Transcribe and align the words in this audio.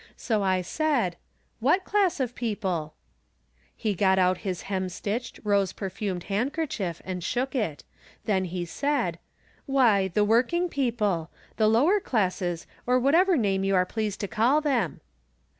So 0.17 0.41
I 0.41 0.63
said:" 0.63 1.15
What 1.59 1.83
class 1.83 2.19
of 2.19 2.33
people?" 2.33 2.95
He 3.77 3.93
got 3.93 4.17
out 4.17 4.39
his 4.39 4.63
hem 4.63 4.89
stitched, 4.89 5.39
rose 5.43 5.73
perfumed 5.73 6.23
handkerchief, 6.23 7.03
and 7.05 7.23
shook 7.23 7.53
it. 7.53 7.83
Then 8.25 8.45
he 8.45 8.65
said:" 8.65 9.19
Why, 9.67 10.07
the 10.07 10.25
working 10.25 10.69
people; 10.69 11.29
the 11.57 11.67
lower 11.67 11.99
classes, 11.99 12.65
or 12.87 12.97
whatever 12.99 13.37
name 13.37 13.63
you 13.63 13.75
are 13.75 13.85
pleased 13.85 14.21
to 14.21 14.27
call 14.27 14.59
them." 14.59 15.01